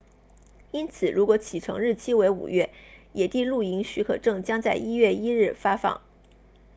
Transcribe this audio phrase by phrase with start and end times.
[0.71, 2.71] 因此如果启程日期为5月
[3.13, 6.01] 野地露营许可证将在1月1日发放